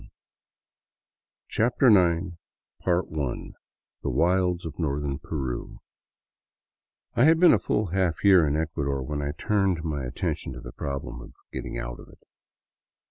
[0.01, 0.07] 2(^
[1.47, 2.35] CHAPTER IX
[2.87, 3.53] THE
[4.09, 5.77] WILDS OF NORTHERN PERU
[7.13, 10.59] I HAD been a full half year in Ecuador when I turned my attention to
[10.59, 12.23] the problem of getting out of it.